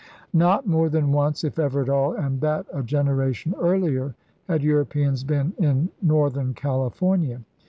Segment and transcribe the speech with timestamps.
[0.33, 4.15] Not more than once, if ever at all, and that a generation earlier,
[4.47, 7.41] had Europeans been in northern California.